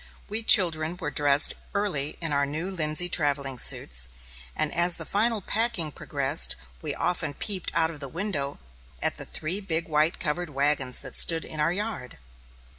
We 0.29 0.41
children 0.41 0.97
were 0.97 1.11
dressed 1.11 1.53
early 1.75 2.17
in 2.19 2.33
our 2.33 2.47
new 2.47 2.71
linsey 2.71 3.07
travelling 3.07 3.59
suits; 3.59 4.09
and 4.55 4.73
as 4.73 4.95
the 4.97 5.05
final 5.05 5.41
packing 5.41 5.91
progressed, 5.91 6.55
we 6.81 6.95
often 6.95 7.35
peeped 7.35 7.69
out 7.75 7.91
of 7.91 7.99
the 7.99 8.09
window 8.09 8.57
at 8.99 9.17
the 9.17 9.25
three 9.25 9.61
big 9.61 9.87
white 9.87 10.19
covered 10.19 10.49
wagons 10.49 10.97
that 11.01 11.13
stood 11.13 11.45
in 11.45 11.59
our 11.59 11.71
yard. 11.71 12.17